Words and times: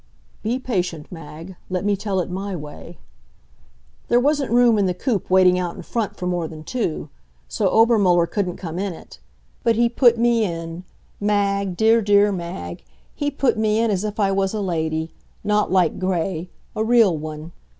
"Be 0.41 0.57
patient, 0.57 1.11
Mag; 1.11 1.55
let 1.69 1.85
me 1.85 1.95
tell 1.95 2.21
it 2.21 2.29
my 2.31 2.55
way." 2.55 2.97
There 4.07 4.19
wasn't 4.19 4.49
room 4.49 4.79
in 4.79 4.87
the 4.87 4.95
coupe 4.95 5.29
waiting 5.29 5.59
out 5.59 5.75
in 5.75 5.83
front 5.83 6.15
for 6.17 6.25
more 6.25 6.47
than 6.47 6.63
two. 6.63 7.09
So 7.47 7.69
Obermuller 7.69 8.25
couldn't 8.25 8.55
come 8.55 8.79
in 8.79 8.93
it. 8.93 9.19
But 9.61 9.75
he 9.75 9.89
put 9.89 10.17
me 10.17 10.43
in 10.43 10.85
Mag, 11.19 11.77
dear, 11.77 12.01
dear 12.01 12.31
Mag 12.31 12.81
he 13.13 13.29
put 13.29 13.59
me 13.59 13.77
in 13.79 13.91
as 13.91 14.03
if 14.03 14.19
I 14.19 14.31
was 14.31 14.55
a 14.55 14.59
lady 14.61 15.13
not 15.43 15.71
like 15.71 15.99
Gray; 15.99 16.49
a 16.75 16.83
real 16.83 17.15
one. 17.15 17.51